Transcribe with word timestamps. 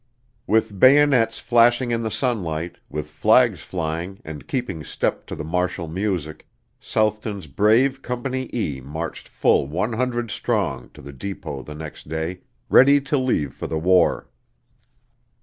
With 0.47 0.79
bayonets 0.79 1.37
flashing 1.37 1.91
in 1.91 2.01
the 2.01 2.09
sunlight, 2.09 2.77
with 2.89 3.11
flags 3.11 3.59
flying 3.61 4.19
and 4.25 4.47
keeping 4.47 4.83
step 4.83 5.27
to 5.27 5.35
the 5.35 5.43
martial 5.43 5.87
music, 5.87 6.47
Southton's 6.81 7.45
brave 7.45 8.01
Company 8.01 8.49
E 8.51 8.81
marched 8.83 9.27
full 9.27 9.67
one 9.67 9.93
hundred 9.93 10.31
strong 10.31 10.89
to 10.95 11.03
the 11.03 11.13
depot 11.13 11.61
the 11.61 11.75
next 11.75 12.09
day, 12.09 12.39
ready 12.67 12.99
to 13.01 13.15
leave 13.15 13.53
for 13.53 13.67
the 13.67 13.77
war. 13.77 14.27